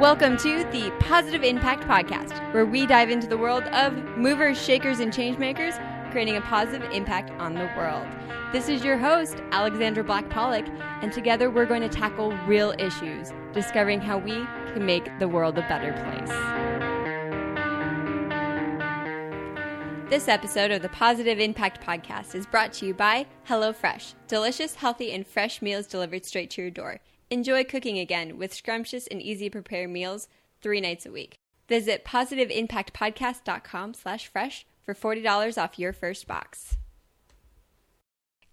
[0.00, 4.98] Welcome to the Positive Impact Podcast, where we dive into the world of movers, shakers,
[4.98, 5.78] and changemakers,
[6.10, 8.04] creating a positive impact on the world.
[8.52, 10.66] This is your host, Alexandra Black Pollock,
[11.00, 15.56] and together we're going to tackle real issues, discovering how we can make the world
[15.58, 16.30] a better place.
[20.10, 24.14] This episode of the Positive Impact Podcast is brought to you by HelloFresh.
[24.26, 27.00] Delicious, healthy, and fresh meals delivered straight to your door.
[27.30, 30.28] Enjoy cooking again with scrumptious and easy to prepare meals
[30.60, 31.36] three nights a week.
[31.68, 36.76] Visit positiveimpactpodcast.com slash fresh for $40 off your first box.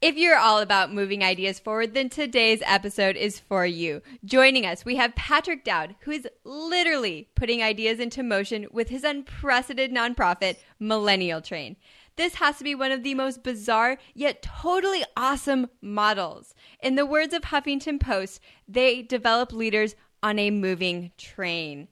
[0.02, 4.02] If you're all about moving ideas forward, then today's episode is for you.
[4.26, 9.04] Joining us, we have Patrick Dowd, who is literally putting ideas into motion with his
[9.04, 11.76] unprecedented nonprofit, Millennial Train.
[12.18, 16.54] This has to be one of the most bizarre yet totally awesome models.
[16.82, 21.88] In the words of Huffington Post, they develop leaders on a moving train.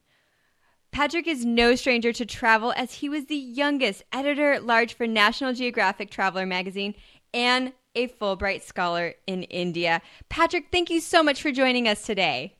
[0.92, 5.06] Patrick is no stranger to travel as he was the youngest editor at large for
[5.06, 6.96] National Geographic Traveler magazine
[7.34, 10.02] and a Fulbright scholar in India.
[10.30, 12.56] Patrick, thank you so much for joining us today.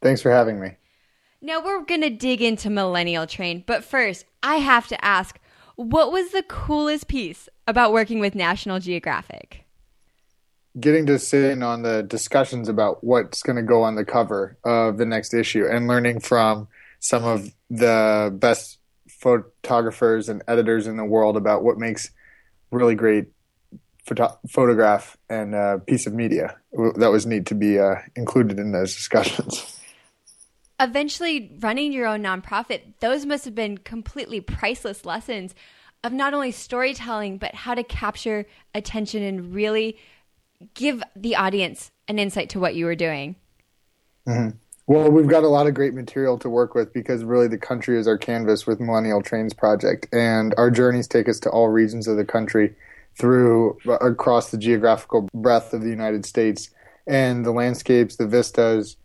[0.00, 0.76] Thanks for having me.
[1.40, 5.38] Now we're going to dig into Millennial Train, but first, I have to ask
[5.78, 9.64] what was the coolest piece about working with National Geographic?
[10.78, 14.58] Getting to sit in on the discussions about what's going to go on the cover
[14.64, 16.66] of the next issue and learning from
[16.98, 22.10] some of the best photographers and editors in the world about what makes
[22.72, 23.26] really great
[24.04, 26.56] photo- photograph and uh, piece of media.
[26.96, 29.76] That was neat to be uh, included in those discussions.
[30.80, 35.54] Eventually, running your own nonprofit, those must have been completely priceless lessons
[36.04, 39.98] of not only storytelling, but how to capture attention and really
[40.74, 43.34] give the audience an insight to what you were doing.
[44.28, 44.56] Mm-hmm.
[44.86, 47.98] Well, we've got a lot of great material to work with because really the country
[47.98, 52.08] is our canvas with Millennial Trains Project, and our journeys take us to all regions
[52.08, 52.74] of the country
[53.14, 56.70] through across the geographical breadth of the United States
[57.06, 58.96] and the landscapes, the vistas,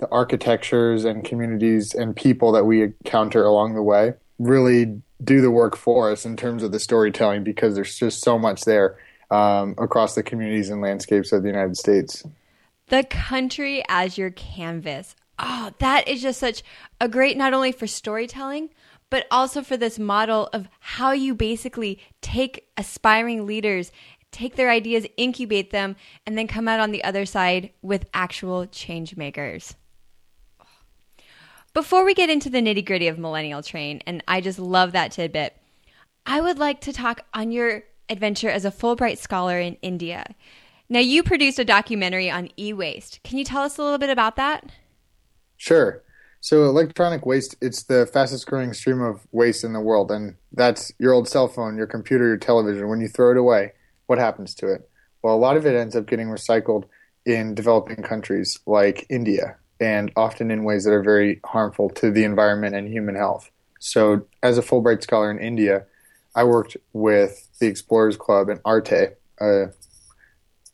[0.00, 5.50] the architectures and communities and people that we encounter along the way really do the
[5.50, 8.98] work for us in terms of the storytelling because there's just so much there
[9.30, 12.24] um, across the communities and landscapes of the United States.
[12.88, 15.14] The country as your canvas.
[15.38, 16.62] Oh, that is just such
[17.00, 18.70] a great, not only for storytelling,
[19.10, 23.92] but also for this model of how you basically take aspiring leaders,
[24.32, 25.96] take their ideas, incubate them,
[26.26, 29.74] and then come out on the other side with actual change makers.
[31.72, 35.12] Before we get into the nitty gritty of Millennial Train, and I just love that
[35.12, 35.56] tidbit,
[36.26, 40.34] I would like to talk on your adventure as a Fulbright scholar in India.
[40.88, 43.20] Now, you produced a documentary on e waste.
[43.22, 44.72] Can you tell us a little bit about that?
[45.58, 46.02] Sure.
[46.40, 50.10] So, electronic waste, it's the fastest growing stream of waste in the world.
[50.10, 52.88] And that's your old cell phone, your computer, your television.
[52.88, 53.74] When you throw it away,
[54.06, 54.90] what happens to it?
[55.22, 56.86] Well, a lot of it ends up getting recycled
[57.24, 62.24] in developing countries like India and often in ways that are very harmful to the
[62.24, 63.50] environment and human health.
[63.78, 65.86] So, as a Fulbright scholar in India,
[66.34, 69.70] I worked with the Explorers Club and Arte, a,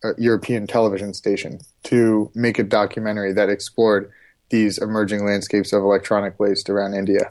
[0.02, 4.10] a European television station, to make a documentary that explored
[4.50, 7.30] these emerging landscapes of electronic waste around India.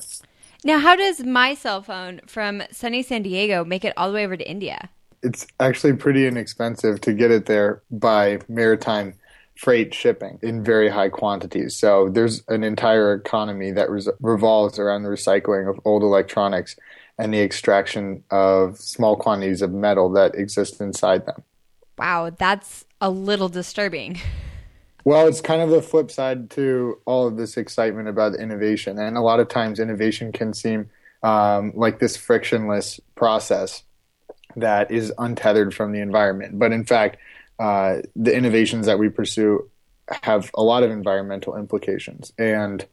[0.63, 4.25] Now, how does my cell phone from sunny San Diego make it all the way
[4.25, 4.89] over to India?
[5.21, 9.15] It's actually pretty inexpensive to get it there by maritime
[9.57, 11.75] freight shipping in very high quantities.
[11.75, 16.75] So there's an entire economy that res- revolves around the recycling of old electronics
[17.17, 21.43] and the extraction of small quantities of metal that exist inside them.
[21.97, 24.19] Wow, that's a little disturbing.
[25.05, 28.97] Well, it's kind of the flip side to all of this excitement about innovation.
[28.97, 30.89] And a lot of times, innovation can seem
[31.23, 33.83] um, like this frictionless process
[34.55, 36.57] that is untethered from the environment.
[36.57, 37.17] But in fact,
[37.59, 39.69] uh, the innovations that we pursue
[40.23, 42.85] have a lot of environmental implications, and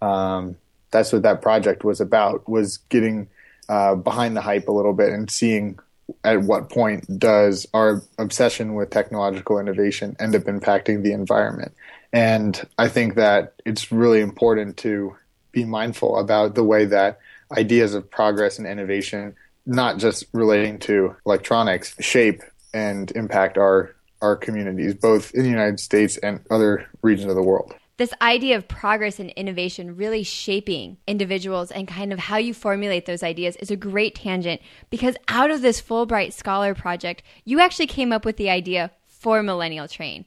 [0.00, 0.56] um,
[0.90, 3.28] that's what that project was about: was getting
[3.68, 5.78] uh, behind the hype a little bit and seeing
[6.24, 11.72] at what point does our obsession with technological innovation end up impacting the environment.
[12.12, 15.16] And I think that it's really important to
[15.52, 17.18] be mindful about the way that
[17.56, 19.34] ideas of progress and innovation,
[19.64, 22.42] not just relating to electronics, shape
[22.74, 27.42] and impact our our communities, both in the United States and other regions of the
[27.42, 27.74] world.
[27.98, 33.04] This idea of progress and innovation really shaping individuals and kind of how you formulate
[33.04, 37.86] those ideas is a great tangent because out of this Fulbright Scholar project, you actually
[37.86, 40.24] came up with the idea for Millennial Train.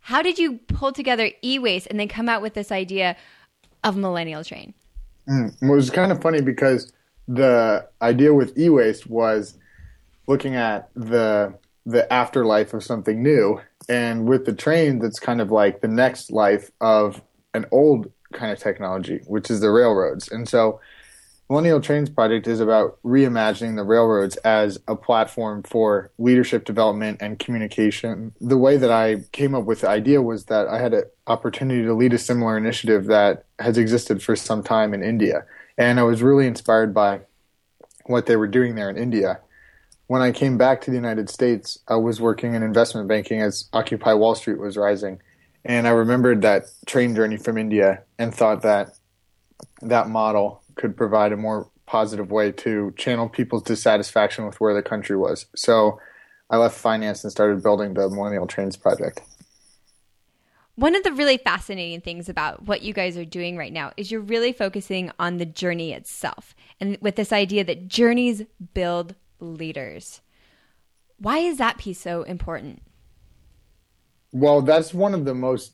[0.00, 3.16] How did you pull together e waste and then come out with this idea
[3.82, 4.72] of Millennial Train?
[5.28, 6.92] Mm, it was kind of funny because
[7.28, 9.58] the idea with e-waste was
[10.26, 11.54] looking at the
[11.88, 13.60] the afterlife of something new.
[13.88, 17.22] And with the train that's kind of like the next life of
[17.54, 20.30] an old kind of technology which is the railroads.
[20.30, 20.80] And so
[21.48, 27.38] millennial trains project is about reimagining the railroads as a platform for leadership development and
[27.38, 28.34] communication.
[28.38, 31.82] The way that i came up with the idea was that i had an opportunity
[31.84, 35.46] to lead a similar initiative that has existed for some time in india.
[35.78, 37.20] And I was really inspired by
[38.04, 39.40] what they were doing there in India.
[40.08, 43.68] When I came back to the United States, I was working in investment banking as
[43.74, 45.20] Occupy Wall Street was rising.
[45.66, 48.96] And I remembered that train journey from India and thought that
[49.82, 54.82] that model could provide a more positive way to channel people's dissatisfaction with where the
[54.82, 55.44] country was.
[55.54, 56.00] So
[56.48, 59.20] I left finance and started building the Millennial Trains Project.
[60.76, 64.10] One of the really fascinating things about what you guys are doing right now is
[64.10, 70.20] you're really focusing on the journey itself and with this idea that journeys build leaders.
[71.18, 72.82] Why is that piece so important?
[74.32, 75.72] Well, that's one of the most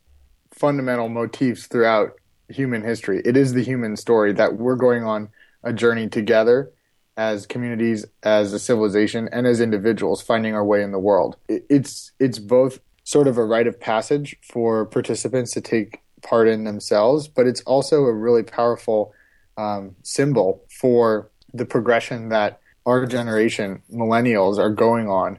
[0.52, 2.12] fundamental motifs throughout
[2.48, 3.20] human history.
[3.24, 5.28] It is the human story that we're going on
[5.62, 6.70] a journey together
[7.16, 11.36] as communities, as a civilization, and as individuals finding our way in the world.
[11.48, 16.64] It's it's both sort of a rite of passage for participants to take part in
[16.64, 19.12] themselves, but it's also a really powerful
[19.56, 25.38] um, symbol for the progression that our generation, millennials, are going on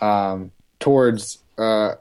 [0.00, 1.94] um, towards uh,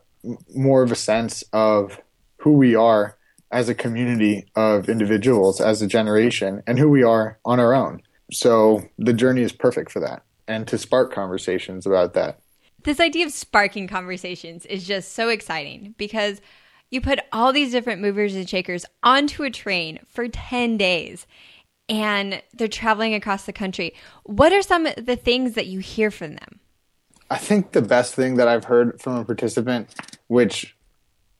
[0.55, 1.99] more of a sense of
[2.37, 3.17] who we are
[3.51, 8.01] as a community of individuals, as a generation, and who we are on our own.
[8.31, 12.39] So the journey is perfect for that and to spark conversations about that.
[12.83, 16.41] This idea of sparking conversations is just so exciting because
[16.89, 21.25] you put all these different movers and shakers onto a train for 10 days
[21.89, 23.93] and they're traveling across the country.
[24.23, 26.59] What are some of the things that you hear from them?
[27.29, 29.93] I think the best thing that I've heard from a participant,
[30.27, 30.75] which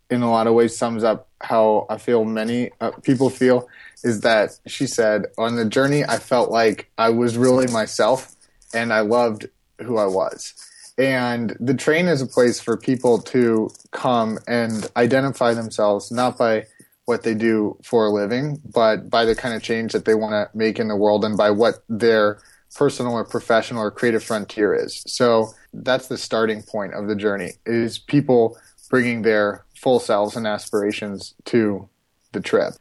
[0.10, 3.68] in a lot of ways sums up how I feel many uh, people feel,
[4.04, 8.36] is that she said, On the journey, I felt like I was really myself
[8.74, 9.48] and I loved
[9.82, 10.54] who I was.
[10.98, 16.68] And the train is a place for people to come and identify themselves not by
[17.06, 20.32] what they do for a living, but by the kind of change that they want
[20.32, 22.40] to make in the world and by what their
[22.74, 25.04] personal or professional or creative frontier is.
[25.08, 28.58] So that's the starting point of the journey is people
[28.90, 31.90] bringing their full selves and aspirations to
[32.32, 32.74] the trip.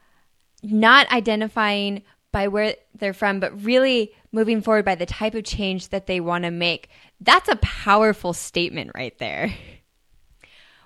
[0.63, 5.89] Not identifying by where they're from, but really moving forward by the type of change
[5.89, 6.89] that they want to make.
[7.21, 9.53] That's a powerful statement right there.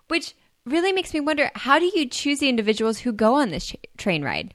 [0.09, 0.35] Which
[0.67, 4.23] really makes me wonder how do you choose the individuals who go on this train
[4.23, 4.53] ride?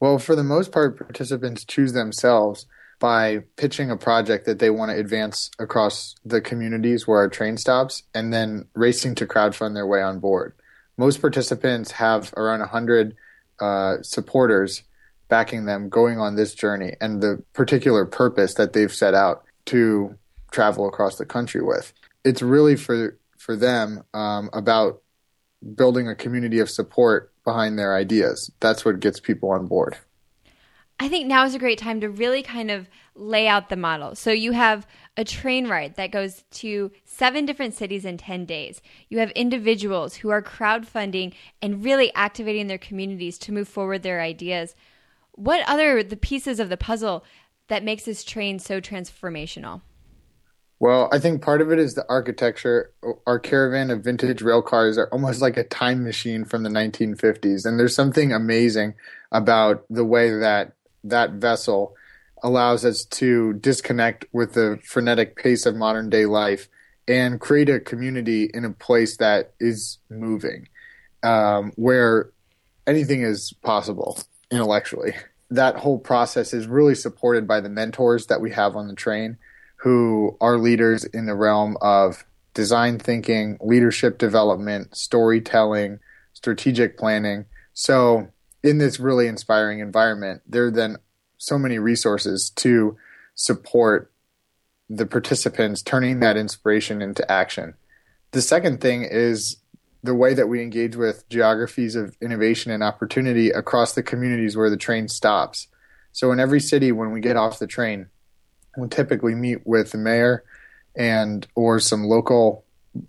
[0.00, 2.66] Well, for the most part, participants choose themselves
[2.98, 7.56] by pitching a project that they want to advance across the communities where our train
[7.56, 10.54] stops and then racing to crowdfund their way on board.
[10.96, 13.16] Most participants have around 100
[13.60, 14.82] uh, supporters
[15.28, 20.14] backing them going on this journey and the particular purpose that they've set out to
[20.50, 21.92] travel across the country with.
[22.24, 25.00] It's really for for them um, about
[25.74, 28.50] building a community of support behind their ideas.
[28.60, 29.96] That's what gets people on board.
[30.98, 34.14] I think now is a great time to really kind of lay out the model.
[34.14, 38.82] So you have a train ride that goes to seven different cities in 10 days.
[39.08, 41.32] You have individuals who are crowdfunding
[41.62, 44.74] and really activating their communities to move forward their ideas
[45.40, 47.24] what other the pieces of the puzzle
[47.68, 49.80] that makes this train so transformational?
[50.80, 52.90] Well, I think part of it is the architecture.
[53.26, 57.66] Our caravan of vintage rail cars are almost like a time machine from the 1950s.
[57.66, 58.94] And there's something amazing
[59.30, 60.72] about the way that
[61.04, 61.94] that vessel
[62.42, 66.68] allows us to disconnect with the frenetic pace of modern day life
[67.06, 70.66] and create a community in a place that is moving,
[71.22, 72.30] um, where
[72.86, 74.18] anything is possible
[74.50, 75.14] intellectually.
[75.50, 79.36] That whole process is really supported by the mentors that we have on the train
[79.82, 85.98] who are leaders in the realm of design thinking, leadership development, storytelling,
[86.34, 87.46] strategic planning.
[87.72, 88.28] So,
[88.62, 90.98] in this really inspiring environment, there are then
[91.38, 92.98] so many resources to
[93.34, 94.12] support
[94.90, 97.74] the participants turning that inspiration into action.
[98.32, 99.56] The second thing is
[100.02, 104.68] the way that we engage with geographies of innovation and opportunity across the communities where
[104.68, 105.68] the train stops.
[106.12, 108.08] So in every city, when we get off the train,
[108.76, 110.44] we typically meet with the mayor
[110.96, 112.64] and or some local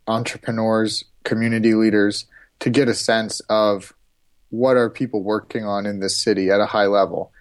[0.07, 2.25] entrepreneurs, community leaders
[2.59, 3.93] to get a sense of
[4.49, 7.31] what are people working on in this city at a high level.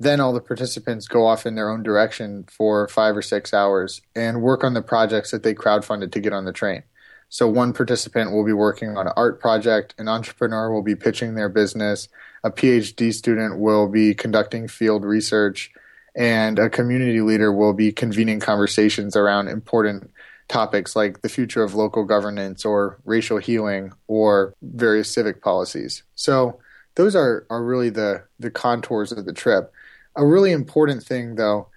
[0.00, 4.02] Then all the participants go off in their own direction for five or six hours
[4.16, 6.82] and work on the projects that they crowdfunded to get on the train.
[7.28, 11.34] So one participant will be working on an art project, an entrepreneur will be pitching
[11.34, 12.08] their business,
[12.42, 15.72] a PhD student will be conducting field research,
[16.16, 20.10] and a community leader will be convening conversations around important
[20.48, 26.02] topics like the future of local governance or racial healing or various civic policies.
[26.14, 26.60] So
[26.96, 29.72] those are, are really the, the contours of the trip.
[30.16, 31.68] A really important thing, though,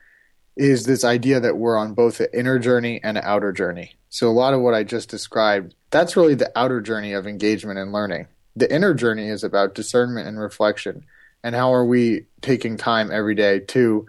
[0.55, 3.95] is this idea that we're on both an inner journey and an outer journey.
[4.09, 7.79] So a lot of what I just described, that's really the outer journey of engagement
[7.79, 8.27] and learning.
[8.55, 11.05] The inner journey is about discernment and reflection.
[11.43, 14.07] And how are we taking time every day to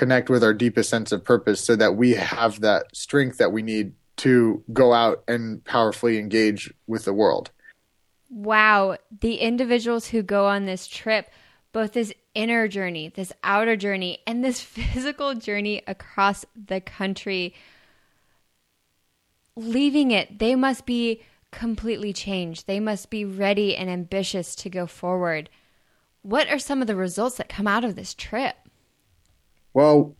[0.00, 3.60] connect with our deepest sense of purpose so that we have that strength that we
[3.60, 7.50] need to go out and powerfully engage with the world.
[8.30, 8.96] Wow.
[9.20, 11.30] The individuals who go on this trip,
[11.72, 17.54] both this inner journey, this outer journey, and this physical journey across the country,
[19.54, 22.66] leaving it, they must be completely changed.
[22.66, 25.50] They must be ready and ambitious to go forward.
[26.22, 28.56] What are some of the results that come out of this trip?
[29.72, 30.14] Well,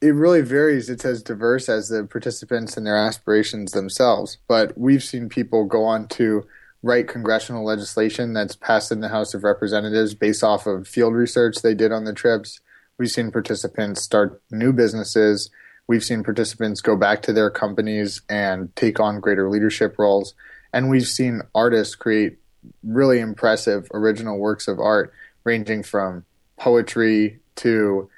[0.00, 0.90] it really varies.
[0.90, 4.38] It's as diverse as the participants and their aspirations themselves.
[4.48, 6.44] But we've seen people go on to
[6.82, 11.56] write congressional legislation that's passed in the House of Representatives based off of field research
[11.62, 12.60] they did on the trips.
[12.98, 15.50] We've seen participants start new businesses.
[15.86, 20.34] We've seen participants go back to their companies and take on greater leadership roles.
[20.72, 22.38] And we've seen artists create
[22.82, 25.12] really impressive original works of art,
[25.44, 26.24] ranging from
[26.56, 28.10] poetry to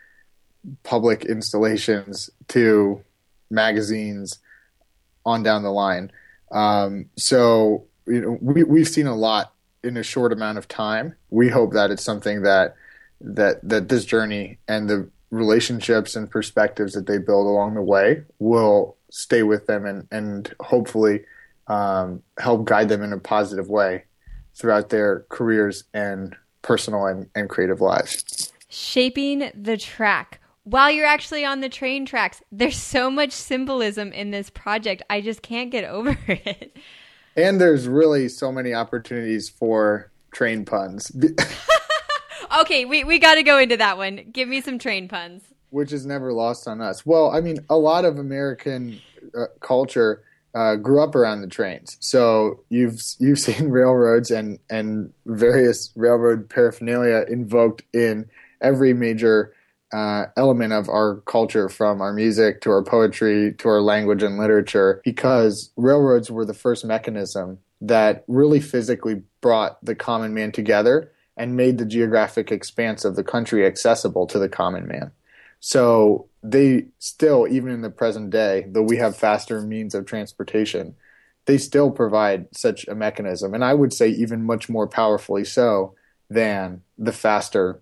[0.82, 3.02] public installations to
[3.50, 4.38] magazines
[5.24, 6.10] on down the line.
[6.50, 9.52] Um, so you know we we've seen a lot
[9.82, 11.14] in a short amount of time.
[11.30, 12.74] We hope that it's something that
[13.20, 18.22] that that this journey and the relationships and perspectives that they build along the way
[18.38, 21.24] will stay with them and and hopefully
[21.66, 24.04] um, help guide them in a positive way
[24.54, 28.52] throughout their careers and personal and, and creative lives.
[28.68, 32.42] Shaping the track while you're actually on the train tracks.
[32.50, 35.02] There's so much symbolism in this project.
[35.08, 36.76] I just can't get over it.
[37.36, 41.12] And there's really so many opportunities for train puns.
[42.60, 44.26] okay, we, we got to go into that one.
[44.32, 45.42] Give me some train puns.
[45.70, 47.04] Which is never lost on us.
[47.04, 49.00] Well, I mean, a lot of American
[49.36, 50.22] uh, culture
[50.54, 51.96] uh, grew up around the trains.
[52.00, 58.30] So you've you've seen railroads and and various railroad paraphernalia invoked in
[58.60, 59.53] every major
[59.94, 64.36] uh, element of our culture from our music to our poetry to our language and
[64.36, 71.12] literature because railroads were the first mechanism that really physically brought the common man together
[71.36, 75.12] and made the geographic expanse of the country accessible to the common man.
[75.60, 80.96] So they still, even in the present day, though we have faster means of transportation,
[81.46, 83.54] they still provide such a mechanism.
[83.54, 85.94] And I would say even much more powerfully so
[86.28, 87.80] than the faster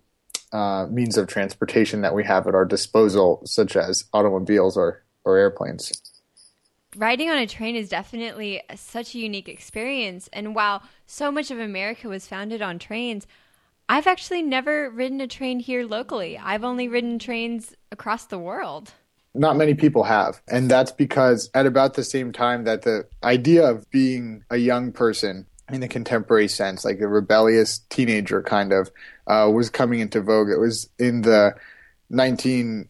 [0.53, 5.37] uh, means of transportation that we have at our disposal, such as automobiles or, or
[5.37, 5.93] airplanes.
[6.97, 10.29] Riding on a train is definitely such a unique experience.
[10.33, 13.27] And while so much of America was founded on trains,
[13.89, 16.39] I've actually never ridden a train here locally.
[16.39, 18.93] I've only ridden trains across the world.
[19.35, 20.43] Not many people have.
[20.49, 24.93] And that's because at about the same time that the idea of being a young
[24.93, 28.91] person in the contemporary sense, like a rebellious teenager kind of,
[29.27, 30.49] uh, was coming into vogue.
[30.49, 31.55] It was in the
[32.13, 32.89] 1940s,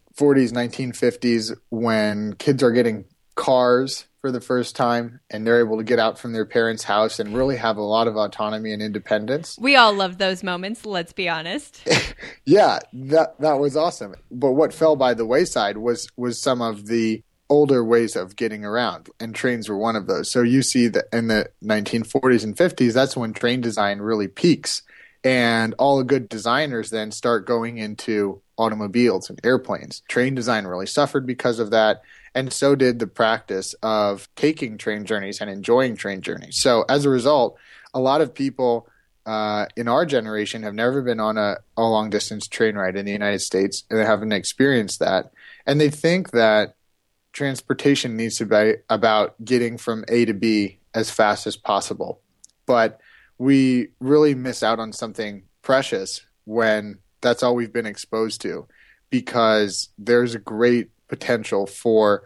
[0.53, 5.99] 1950s when kids are getting cars for the first time and they're able to get
[5.99, 9.59] out from their parents' house and really have a lot of autonomy and independence.
[9.61, 11.83] We all love those moments, let's be honest.
[12.45, 14.15] yeah, that that was awesome.
[14.31, 17.23] But what fell by the wayside was was some of the
[17.53, 20.31] older ways of getting around, and trains were one of those.
[20.31, 24.81] So you see that in the 1940s and 50s, that's when train design really peaks,
[25.23, 30.01] and all the good designers then start going into automobiles and airplanes.
[30.09, 32.01] Train design really suffered because of that,
[32.35, 36.57] and so did the practice of taking train journeys and enjoying train journeys.
[36.59, 37.59] So as a result,
[37.93, 38.89] a lot of people.
[39.25, 43.07] Uh, in our generation, have never been on a, a long distance train ride in
[43.07, 45.31] the United States, and they haven't experienced that.
[45.65, 46.75] And they think that
[47.33, 52.21] transportation needs to be about getting from A to B as fast as possible.
[52.67, 53.01] But
[53.39, 58.67] we really miss out on something precious when that's all we've been exposed to
[59.11, 62.25] because there's a great potential for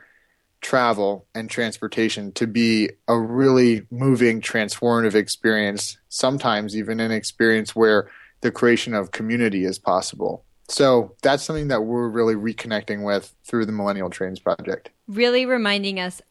[0.60, 8.10] travel and transportation to be a really moving, transformative experience, sometimes even an experience where
[8.40, 10.44] the creation of community is possible.
[10.68, 14.90] So that's something that we're really reconnecting with through the Millennial Trains Project.
[15.08, 16.22] Really reminding us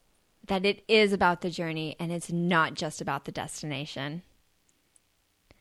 [0.48, 4.22] that it is about the journey and it's not just about the destination.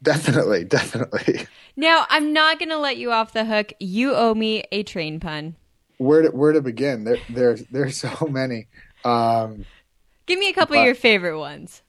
[0.02, 1.46] Definitely, definitely.
[1.76, 3.72] Now, I'm not going to let you off the hook.
[3.80, 5.56] You owe me a train pun.
[5.98, 7.02] Where to, where to begin?
[7.02, 8.68] There, there's there's so many.
[9.04, 9.64] Um,
[10.26, 11.82] Give me a couple of your favorite ones.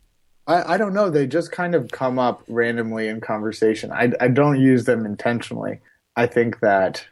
[0.47, 1.11] I, I don't know.
[1.11, 3.91] They just kind of come up randomly in conversation.
[3.91, 5.79] I, I don't use them intentionally.
[6.15, 7.05] I think that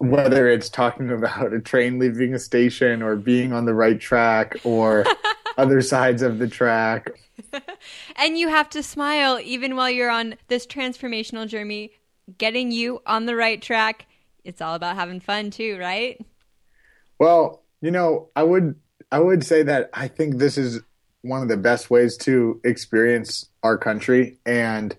[0.00, 4.56] whether it's talking about a train leaving a station or being on the right track
[4.64, 5.04] or
[5.58, 7.10] other sides of the track.
[8.16, 11.92] and you have to smile even while you're on this transformational journey,
[12.38, 14.06] getting you on the right track.
[14.42, 16.18] It's all about having fun too, right?
[17.18, 18.76] Well, you know, I would
[19.12, 20.80] I would say that I think this is
[21.20, 24.96] one of the best ways to experience our country and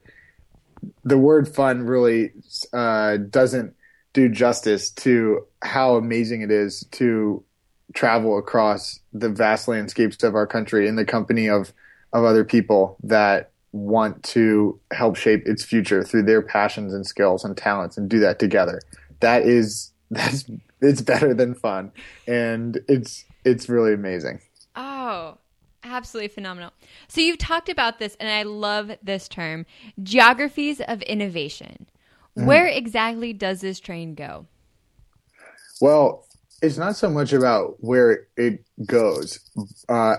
[1.03, 2.33] the word fun really
[2.71, 3.73] uh, doesn't
[4.13, 7.43] do justice to how amazing it is to
[7.93, 11.73] travel across the vast landscapes of our country in the company of
[12.13, 17.45] of other people that want to help shape its future through their passions and skills
[17.45, 18.81] and talents and do that together.
[19.21, 20.45] That is that's
[20.81, 21.91] it's better than fun
[22.27, 24.41] and it's it's really amazing.
[24.75, 25.37] Oh,
[25.83, 26.71] absolutely phenomenal.
[27.07, 29.65] So you've talked about this and I love this term,
[30.03, 31.87] geographies of innovation.
[32.37, 32.45] Mm.
[32.45, 34.47] Where exactly does this train go?
[35.81, 36.27] Well,
[36.61, 39.39] it's not so much about where it goes.
[39.89, 40.17] Uh,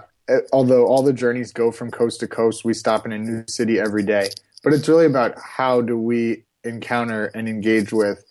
[0.53, 3.79] although all the journeys go from coast to coast, we stop in a new city
[3.79, 4.29] every day.
[4.65, 8.25] But it's really about how do we encounter and engage with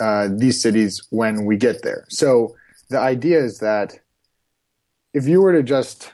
[0.00, 2.06] uh, these cities when we get there.
[2.08, 2.56] So
[2.88, 3.98] the idea is that
[5.14, 6.12] if you were to just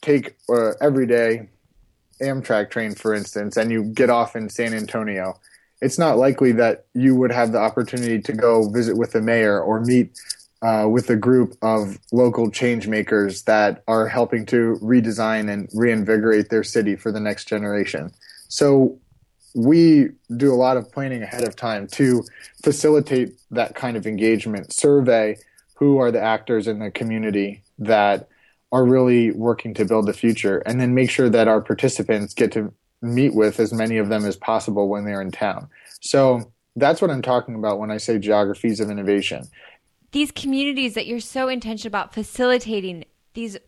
[0.00, 1.48] take uh, everyday
[2.20, 5.38] Amtrak train, for instance, and you get off in San Antonio,
[5.80, 9.60] it's not likely that you would have the opportunity to go visit with the mayor
[9.60, 10.18] or meet
[10.62, 16.48] uh, with a group of local change makers that are helping to redesign and reinvigorate
[16.50, 18.10] their city for the next generation.
[18.48, 18.98] So
[19.54, 22.24] we do a lot of planning ahead of time to
[22.62, 25.36] facilitate that kind of engagement, survey
[25.74, 28.28] who are the actors in the community that
[28.72, 32.52] are really working to build the future, and then make sure that our participants get
[32.52, 35.68] to meet with as many of them as possible when they're in town.
[36.00, 39.44] So that's what I'm talking about when I say geographies of innovation.
[40.12, 43.58] These communities that you're so intentional about facilitating these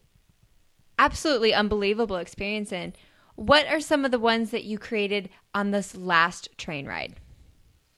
[0.98, 2.94] absolutely unbelievable experience in,
[3.34, 7.14] what are some of the ones that you created on this last train ride?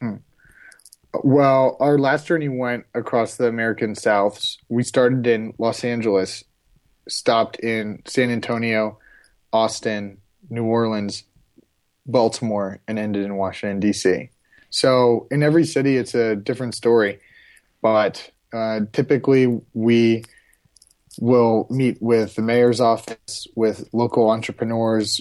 [0.00, 0.16] Hmm.
[1.22, 4.56] Well, our last journey went across the American Souths.
[4.68, 6.42] We started in Los Angeles,
[7.08, 8.98] stopped in San Antonio,
[9.52, 10.18] Austin,
[10.52, 11.24] New Orleans,
[12.06, 14.30] Baltimore, and ended in Washington, D.C.
[14.70, 17.20] So in every city, it's a different story.
[17.80, 20.24] But uh, typically, we
[21.18, 25.20] will meet with the mayor's office, with local entrepreneurs,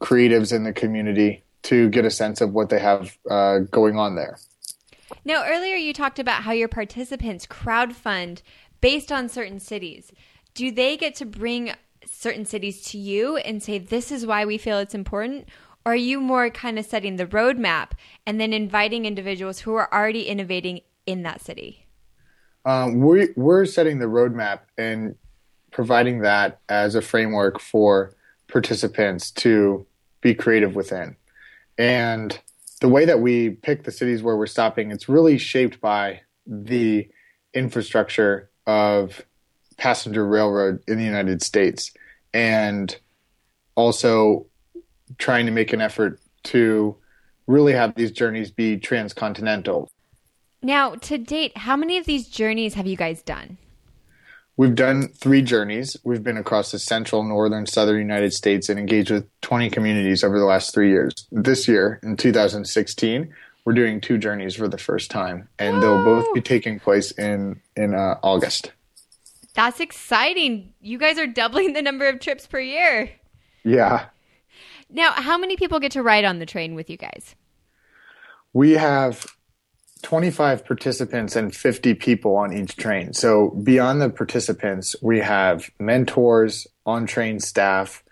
[0.00, 4.16] creatives in the community to get a sense of what they have uh, going on
[4.16, 4.38] there.
[5.24, 8.42] Now, earlier you talked about how your participants crowdfund
[8.80, 10.12] based on certain cities.
[10.54, 11.74] Do they get to bring
[12.10, 15.48] certain cities to you and say, this is why we feel it's important?
[15.84, 17.92] Or are you more kind of setting the roadmap
[18.26, 21.86] and then inviting individuals who are already innovating in that city?
[22.64, 25.14] Um, we, we're setting the roadmap and
[25.70, 28.14] providing that as a framework for
[28.48, 29.86] participants to
[30.20, 31.16] be creative within.
[31.78, 32.38] And
[32.80, 37.08] the way that we pick the cities where we're stopping, it's really shaped by the
[37.54, 39.24] infrastructure of
[39.78, 41.92] passenger railroad in the United States
[42.34, 42.96] and
[43.74, 44.46] also
[45.16, 46.96] trying to make an effort to
[47.46, 49.90] really have these journeys be transcontinental.
[50.62, 53.56] Now, to date, how many of these journeys have you guys done?
[54.56, 55.96] We've done three journeys.
[56.02, 60.36] We've been across the central, northern, southern United States and engaged with 20 communities over
[60.36, 61.14] the last three years.
[61.30, 63.32] This year, in 2016,
[63.64, 65.80] we're doing two journeys for the first time, and Whoa.
[65.80, 68.72] they'll both be taking place in in uh, August.
[69.58, 70.72] That's exciting.
[70.80, 73.10] You guys are doubling the number of trips per year.
[73.64, 74.06] Yeah.
[74.88, 77.34] Now, how many people get to ride on the train with you guys?
[78.52, 79.26] We have
[80.02, 83.12] 25 participants and 50 people on each train.
[83.14, 88.04] So beyond the participants, we have mentors, on train staff,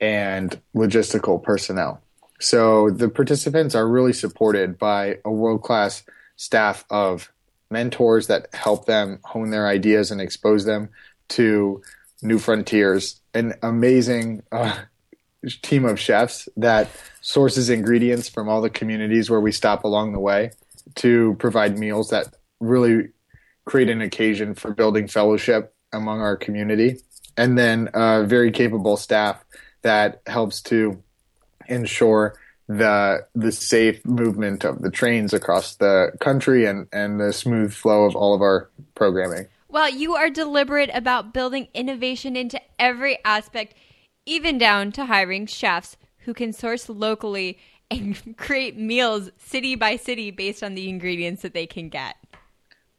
[0.00, 2.00] and logistical personnel.
[2.40, 6.04] So the participants are really supported by a world class
[6.36, 7.30] staff of
[7.70, 10.88] mentors that help them hone their ideas and expose them
[11.28, 11.82] to
[12.22, 14.76] New Frontiers, an amazing uh,
[15.62, 16.88] team of chefs that
[17.20, 20.50] sources ingredients from all the communities where we stop along the way
[20.96, 23.08] to provide meals that really
[23.64, 26.98] create an occasion for building fellowship among our community.
[27.36, 29.44] And then a very capable staff
[29.82, 31.02] that helps to
[31.68, 32.34] ensure
[32.68, 38.04] the the safe movement of the trains across the country and, and the smooth flow
[38.04, 39.46] of all of our programming.
[39.68, 43.74] Well, you are deliberate about building innovation into every aspect,
[44.24, 47.58] even down to hiring chefs who can source locally
[47.90, 52.16] and create meals city by city based on the ingredients that they can get.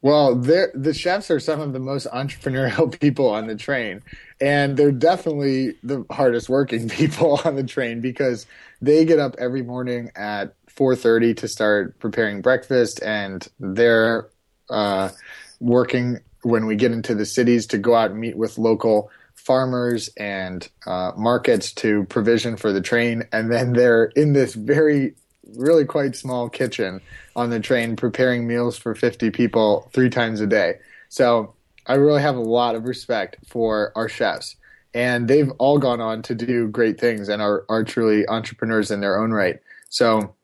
[0.00, 4.02] Well, the chefs are some of the most entrepreneurial people on the train,
[4.40, 8.46] and they're definitely the hardest working people on the train because
[8.80, 14.28] they get up every morning at 4:30 to start preparing breakfast, and they're
[14.70, 15.10] uh,
[15.58, 20.10] working when we get into the cities to go out and meet with local farmers
[20.16, 25.14] and uh, markets to provision for the train, and then they're in this very
[25.56, 27.00] really quite small kitchen
[27.36, 30.74] on the train preparing meals for 50 people three times a day.
[31.08, 31.54] So
[31.86, 34.56] I really have a lot of respect for our chefs.
[34.94, 39.00] And they've all gone on to do great things and are, are truly entrepreneurs in
[39.00, 39.60] their own right.
[39.90, 40.34] So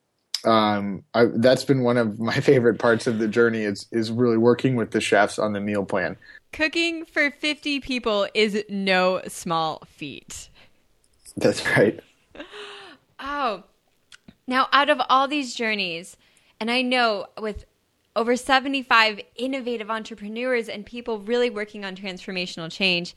[0.45, 4.37] um, I, that's been one of my favorite parts of the journey is, is really
[4.37, 6.15] working with the chefs on the meal plan.
[6.53, 10.49] Cooking for 50 people is no small feat.
[11.37, 11.99] That's right.
[13.17, 13.63] Oh,
[14.47, 16.17] now, out of all these journeys,
[16.59, 17.65] and I know with
[18.15, 23.15] over 75 innovative entrepreneurs and people really working on transformational change,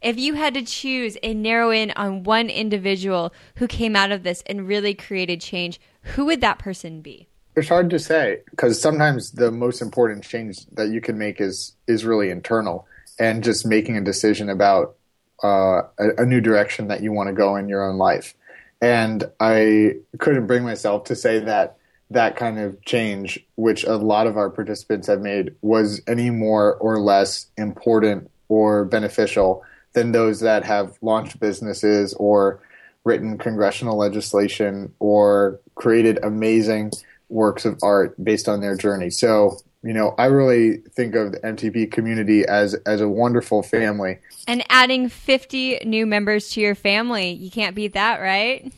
[0.00, 4.24] if you had to choose and narrow in on one individual who came out of
[4.24, 7.28] this and really created change, who would that person be?
[7.54, 11.76] It's hard to say because sometimes the most important change that you can make is
[11.86, 12.86] is really internal
[13.18, 14.96] and just making a decision about
[15.44, 18.34] uh, a, a new direction that you want to go in your own life.
[18.82, 21.78] And I couldn't bring myself to say that
[22.10, 26.74] that kind of change, which a lot of our participants have made, was any more
[26.74, 29.64] or less important or beneficial
[29.94, 32.60] than those that have launched businesses or
[33.04, 36.90] written congressional legislation or created amazing
[37.28, 39.10] works of art based on their journey.
[39.10, 44.18] So, you know, I really think of the MTP community as as a wonderful family.
[44.46, 48.72] And adding 50 new members to your family, you can't beat that, right?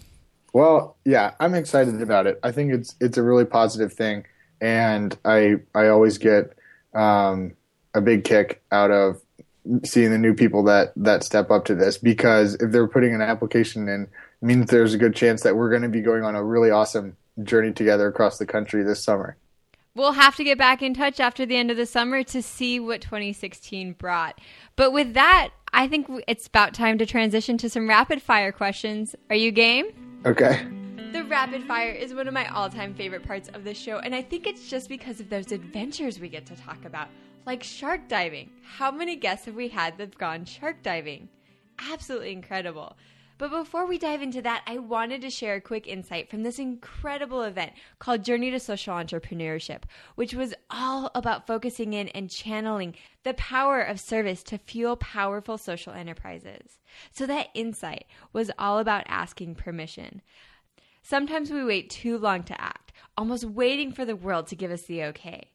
[0.55, 2.39] Well, yeah, I'm excited about it.
[2.43, 4.25] I think it's it's a really positive thing,
[4.61, 6.57] and I I always get
[6.95, 7.55] um,
[7.93, 9.21] a big kick out of
[9.85, 13.21] seeing the new people that that step up to this because if they're putting an
[13.21, 14.09] application in,
[14.41, 17.17] means there's a good chance that we're going to be going on a really awesome
[17.43, 19.37] journey together across the country this summer.
[19.97, 22.81] We'll have to get back in touch after the end of the summer to see
[22.81, 24.41] what 2016 brought.
[24.75, 29.15] But with that, I think it's about time to transition to some rapid fire questions.
[29.31, 29.87] Are you game?
[30.27, 30.67] Okay.
[31.13, 34.17] The rapid fire is one of my all time favorite parts of the show, and
[34.17, 37.07] I think it's just because of those adventures we get to talk about,
[37.47, 38.51] like shark diving.
[38.65, 41.29] How many guests have we had that've gone shark diving?
[41.79, 42.97] Absolutely incredible.
[43.37, 46.61] But before we dive into that, I wanted to share a quick insight from this
[46.61, 49.83] incredible event called Journey to Social Entrepreneurship,
[50.15, 52.95] which was all about focusing in and channeling
[53.25, 56.79] the power of service to fuel powerful social enterprises.
[57.11, 60.23] So that insight was all about asking permission.
[61.03, 64.83] Sometimes we wait too long to act, almost waiting for the world to give us
[64.83, 65.51] the okay.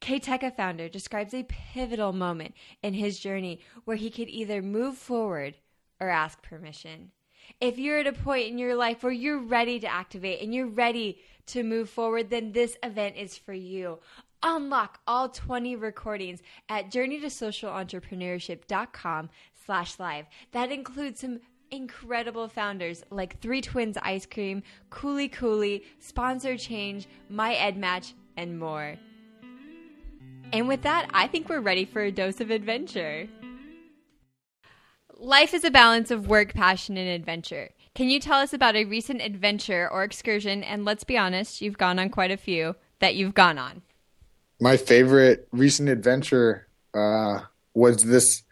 [0.00, 5.58] Kayteka founder describes a pivotal moment in his journey where he could either move forward
[6.00, 7.12] or ask permission
[7.60, 10.66] if you're at a point in your life where you're ready to activate and you're
[10.66, 13.98] ready to move forward, then this event is for you.
[14.42, 19.28] Unlock all 20 recordings at journeytosocialentrepreneurship.com
[19.66, 20.24] slash live.
[20.52, 27.54] That includes some incredible founders like Three Twins Ice Cream, Kuli Kuli, Sponsor Change, My
[27.54, 28.96] Ed Match, and more.
[30.52, 33.28] And with that, I think we're ready for a dose of adventure.
[35.22, 37.68] Life is a balance of work, passion, and adventure.
[37.94, 40.62] Can you tell us about a recent adventure or excursion?
[40.62, 43.82] And let's be honest, you've gone on quite a few that you've gone on.
[44.62, 47.40] My favorite recent adventure uh,
[47.74, 48.44] was this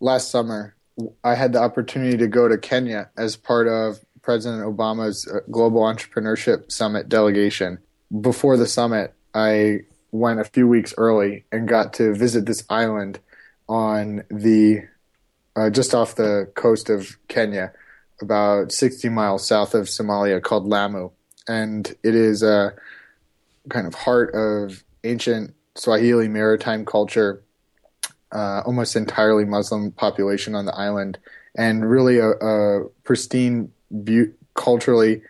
[0.00, 0.74] last summer.
[1.22, 5.82] I had the opportunity to go to Kenya as part of President Obama's uh, Global
[5.82, 7.78] Entrepreneurship Summit delegation.
[8.20, 13.20] Before the summit, I went a few weeks early and got to visit this island
[13.68, 14.82] on the
[15.58, 17.72] uh, just off the coast of Kenya,
[18.22, 21.10] about 60 miles south of Somalia, called Lamu.
[21.48, 22.74] And it is a
[23.68, 27.42] kind of heart of ancient Swahili maritime culture.
[28.30, 31.18] uh, almost entirely Muslim population on the island,
[31.56, 33.72] and really a, a pristine,
[34.04, 35.22] be- culturally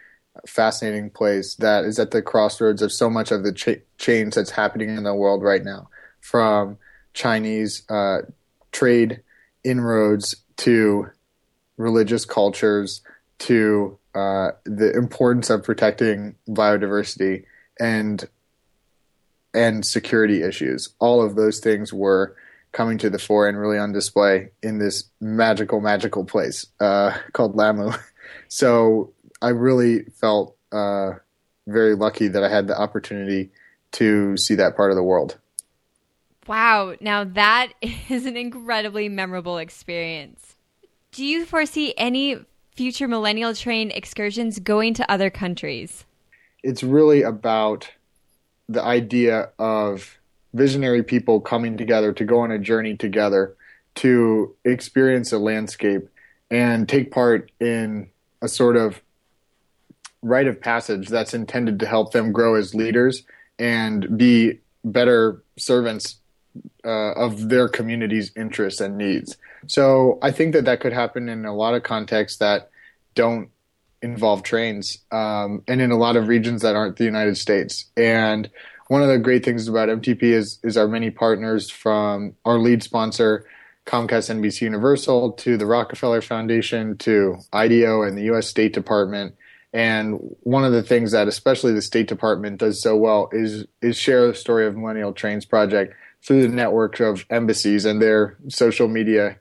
[0.46, 4.50] fascinating place that is at the crossroads of so much of the ch- change that's
[4.50, 5.88] happening in the world right now,
[6.20, 6.76] from
[7.14, 8.22] Chinese uh,
[8.72, 9.22] trade
[9.64, 11.10] inroads to
[11.76, 13.02] religious cultures
[13.38, 17.44] to uh, the importance of protecting biodiversity
[17.78, 18.28] and
[19.54, 20.90] and security issues.
[20.98, 22.36] All of those things were
[22.72, 27.56] coming to the fore and really on display in this magical, magical place uh, called
[27.56, 27.92] Lamu.
[28.48, 31.12] So I really felt uh,
[31.66, 33.50] very lucky that I had the opportunity
[33.92, 35.38] to see that part of the world.
[36.48, 36.94] Wow.
[37.00, 37.72] Now that
[38.08, 40.56] is an incredibly memorable experience.
[41.12, 42.38] Do you foresee any
[42.74, 46.04] future millennial train excursions going to other countries?
[46.62, 47.90] It's really about
[48.68, 50.18] the idea of
[50.54, 53.54] visionary people coming together to go on a journey together
[53.96, 56.08] to experience a landscape
[56.50, 58.08] and take part in
[58.40, 59.02] a sort of
[60.22, 63.24] rite of passage that's intended to help them grow as leaders
[63.58, 66.16] and be better servants
[66.84, 69.36] uh, of their community's interests and needs.
[69.66, 72.70] So I think that that could happen in a lot of contexts that
[73.14, 73.50] don't
[74.00, 77.86] involve trains um, and in a lot of regions that aren't the United States.
[77.96, 78.48] And
[78.88, 82.82] one of the great things about MTP is is our many partners from our lead
[82.82, 83.44] sponsor
[83.86, 89.34] Comcast NBC Universal to the Rockefeller Foundation to IDEO and the US State Department
[89.72, 93.96] and one of the things that especially the State Department does so well is is
[93.96, 98.88] share the story of Millennial Trains Project through the network of embassies and their social
[98.88, 99.38] media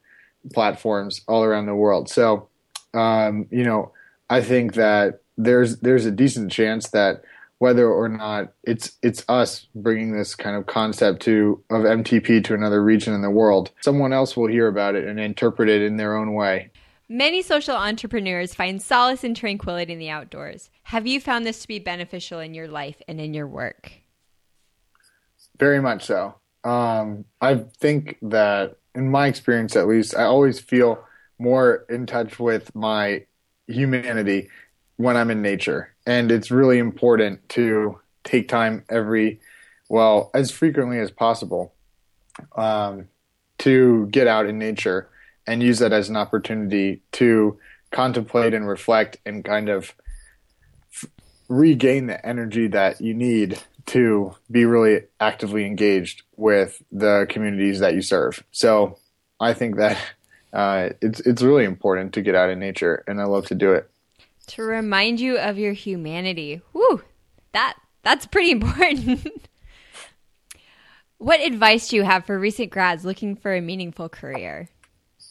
[0.53, 2.09] platforms all around the world.
[2.09, 2.47] So,
[2.93, 3.91] um, you know,
[4.29, 7.23] I think that there's there's a decent chance that
[7.59, 12.53] whether or not it's it's us bringing this kind of concept to of MTP to
[12.53, 15.97] another region in the world, someone else will hear about it and interpret it in
[15.97, 16.71] their own way.
[17.09, 20.69] Many social entrepreneurs find solace and tranquility in the outdoors.
[20.83, 23.91] Have you found this to be beneficial in your life and in your work?
[25.57, 26.35] Very much so.
[26.63, 31.03] Um, I think that, in my experience at least, I always feel
[31.39, 33.25] more in touch with my
[33.67, 34.49] humanity
[34.95, 35.93] when I'm in nature.
[36.05, 39.39] And it's really important to take time every,
[39.87, 41.73] well, as frequently as possible
[42.55, 43.07] um,
[43.59, 45.09] to get out in nature
[45.45, 47.57] and use that as an opportunity to
[47.91, 49.93] contemplate and reflect and kind of
[51.47, 57.95] regain the energy that you need to be really actively engaged with the communities that
[57.95, 58.43] you serve.
[58.51, 58.97] So
[59.39, 59.97] I think that
[60.53, 63.73] uh, it's it's really important to get out in nature, and I love to do
[63.73, 63.89] it.
[64.47, 66.61] To remind you of your humanity.
[66.73, 67.01] Woo,
[67.53, 69.47] that that's pretty important.
[71.17, 74.69] what advice do you have for recent grads looking for a meaningful career?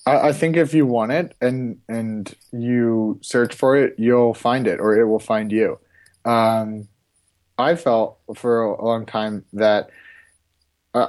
[0.07, 4.67] I, I think if you want it and and you search for it, you'll find
[4.67, 5.79] it, or it will find you.
[6.25, 6.89] Um,
[7.59, 9.91] I felt for a long time that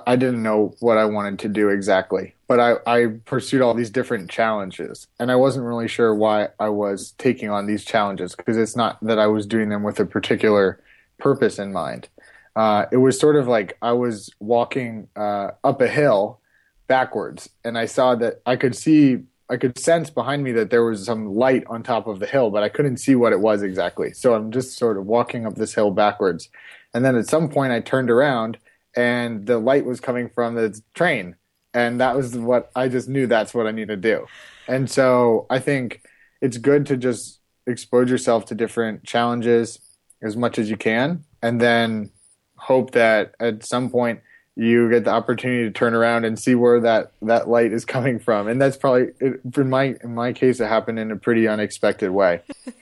[0.05, 3.89] I didn't know what I wanted to do exactly, but I, I, pursued all these
[3.89, 8.57] different challenges, and I wasn't really sure why I was taking on these challenges because
[8.57, 10.81] it's not that I was doing them with a particular
[11.19, 12.09] purpose in mind.
[12.55, 16.41] Uh, it was sort of like I was walking uh, up a hill
[16.87, 20.83] backwards, and I saw that I could see, I could sense behind me that there
[20.83, 23.63] was some light on top of the hill, but I couldn't see what it was
[23.63, 24.11] exactly.
[24.13, 26.49] So I'm just sort of walking up this hill backwards,
[26.93, 28.57] and then at some point I turned around,
[28.95, 31.35] and the light was coming from the train,
[31.73, 34.25] and that was what I just knew that's what I need to do,
[34.67, 36.01] and so I think
[36.41, 39.79] it's good to just expose yourself to different challenges
[40.21, 42.11] as much as you can, and then
[42.57, 44.19] hope that at some point
[44.59, 48.17] you get the opportunity to turn around and see where that that light is coming
[48.17, 48.47] from.
[48.47, 52.41] And that's probably in my in my case it happened in a pretty unexpected way.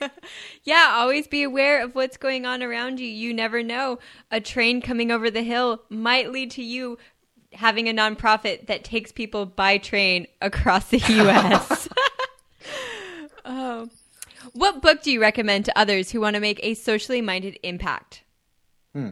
[0.64, 3.06] Yeah always be aware of what's going on around you.
[3.06, 4.00] You never know.
[4.32, 6.98] A train coming over the hill might lead to you
[7.52, 11.88] having a nonprofit that takes people by train across the us
[13.44, 13.88] oh.
[14.54, 18.22] What book do you recommend to others who want to make a socially minded impact?
[18.92, 19.10] Hmm.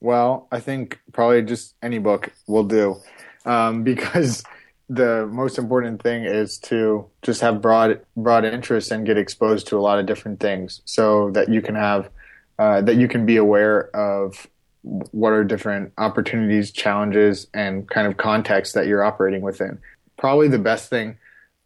[0.00, 2.96] Well, I think probably just any book will do,
[3.44, 4.42] um, because
[4.88, 9.76] the most important thing is to just have broad broad interest and get exposed to
[9.76, 12.10] a lot of different things, so that you can have
[12.58, 14.46] uh, that you can be aware of
[14.82, 19.78] what are different opportunities, challenges, and kind of context that you're operating within.
[20.16, 21.18] Probably the best thing,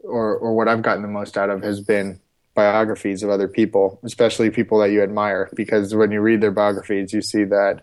[0.03, 2.21] or or what I've gotten the most out of, has been
[2.55, 7.13] biographies of other people, especially people that you admire, because when you read their biographies,
[7.13, 7.81] you see that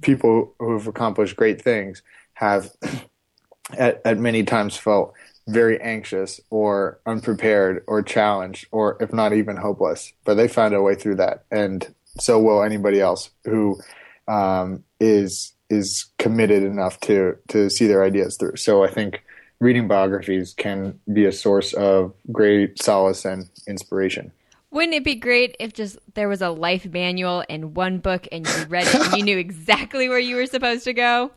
[0.00, 2.02] people who have accomplished great things
[2.34, 2.70] have
[3.78, 5.14] at, at many times felt
[5.48, 10.82] very anxious or unprepared or challenged or if not even hopeless but they found a
[10.82, 11.44] way through that.
[11.50, 13.80] And so will anybody else who
[14.28, 18.56] um, is is committed enough to to see their ideas through.
[18.56, 19.24] So i think
[19.60, 24.32] reading biographies can be a source of great solace and inspiration
[24.72, 28.46] wouldn't it be great if just there was a life manual in one book and
[28.46, 31.30] you read it and you knew exactly where you were supposed to go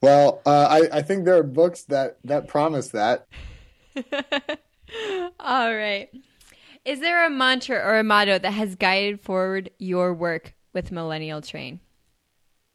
[0.00, 3.26] well, uh, I, I think there are books that, that promise that.
[5.40, 6.08] All right.
[6.84, 11.42] Is there a mantra or a motto that has guided forward your work with Millennial
[11.42, 11.80] Train?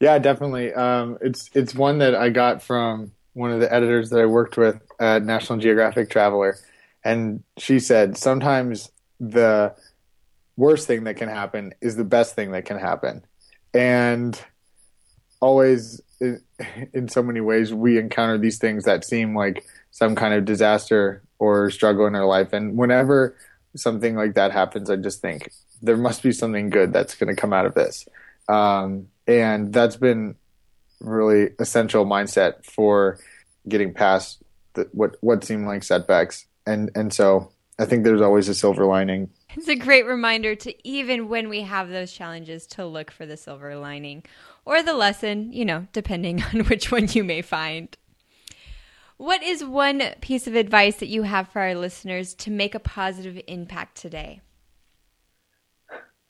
[0.00, 0.72] Yeah, definitely.
[0.74, 4.56] Um, it's it's one that I got from one of the editors that I worked
[4.56, 6.56] with at National Geographic Traveler,
[7.06, 8.90] and she said sometimes
[9.20, 9.72] the
[10.56, 13.24] worst thing that can happen is the best thing that can happen,
[13.72, 14.40] and
[15.40, 20.44] always in, so many ways we encounter these things that seem like some kind of
[20.44, 22.52] disaster or struggle in our life.
[22.52, 23.36] And whenever
[23.76, 25.50] something like that happens i just think
[25.82, 28.08] there must be something good that's going to come out of this.
[28.48, 30.36] Um, and that's been
[31.00, 33.18] really essential mindset for
[33.68, 34.42] getting past
[34.72, 38.84] the, what what seem like setbacks and and so i think there's always a silver
[38.84, 43.24] lining it's a great reminder to even when we have those challenges to look for
[43.24, 44.22] the silver lining
[44.66, 47.96] or the lesson, you know, depending on which one you may find.
[49.16, 52.78] What is one piece of advice that you have for our listeners to make a
[52.78, 54.42] positive impact today?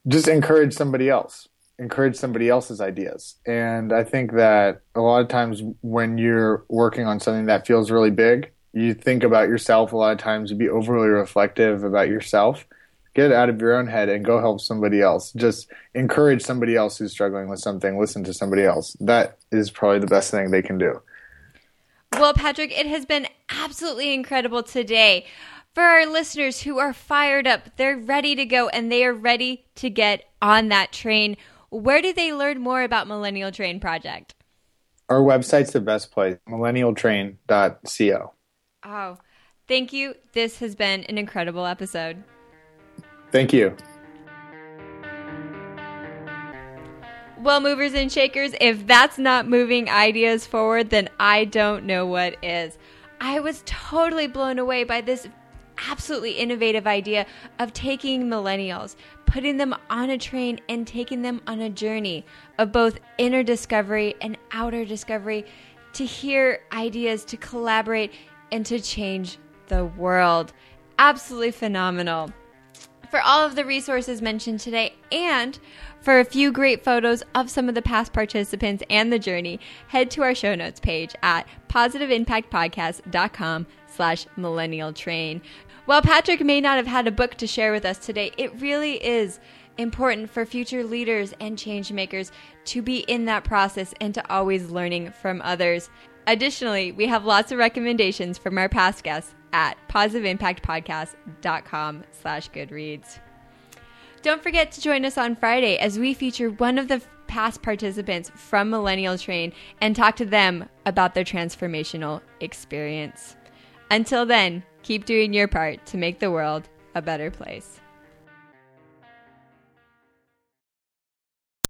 [0.07, 1.49] Just encourage somebody else.
[1.79, 3.35] Encourage somebody else's ideas.
[3.45, 7.91] And I think that a lot of times when you're working on something that feels
[7.91, 12.65] really big, you think about yourself a lot of times, be overly reflective about yourself
[13.17, 15.33] get it out of your own head and go help somebody else.
[15.33, 17.99] Just encourage somebody else who's struggling with something.
[17.99, 18.95] Listen to somebody else.
[18.99, 21.01] That is probably the best thing they can do.
[22.13, 25.25] Well, Patrick, it has been absolutely incredible today.
[25.73, 29.65] For our listeners who are fired up, they're ready to go and they are ready
[29.75, 31.37] to get on that train.
[31.69, 34.35] Where do they learn more about Millennial Train Project?
[35.09, 38.33] Our website's the best place, millennialtrain.co.
[38.89, 39.17] Oh,
[39.67, 40.15] thank you.
[40.31, 42.23] This has been an incredible episode.
[43.33, 43.75] Thank you.
[47.41, 52.41] Well, movers and shakers, if that's not moving ideas forward, then I don't know what
[52.41, 52.77] is.
[53.19, 55.27] I was totally blown away by this
[55.89, 57.25] absolutely innovative idea
[57.59, 58.95] of taking millennials,
[59.25, 62.25] putting them on a train, and taking them on a journey
[62.57, 65.45] of both inner discovery and outer discovery
[65.93, 68.13] to hear ideas, to collaborate,
[68.51, 70.53] and to change the world.
[70.99, 72.31] Absolutely phenomenal
[73.09, 75.59] for all of the resources mentioned today and
[76.01, 80.11] for a few great photos of some of the past participants and the journey, head
[80.11, 85.41] to our show notes page at positiveimpactpodcast.com slash millennial train.
[85.85, 89.03] While Patrick may not have had a book to share with us today, it really
[89.03, 89.39] is
[89.77, 92.31] important for future leaders and change makers
[92.65, 95.89] to be in that process and to always learning from others.
[96.27, 103.19] Additionally, we have lots of recommendations from our past guests at positiveimpactpodcast.com slash goodreads.
[104.21, 108.29] Don't forget to join us on Friday as we feature one of the past participants
[108.35, 113.37] from Millennial Train and talk to them about their transformational experience.
[113.89, 117.79] Until then, keep doing your part to make the world a better place.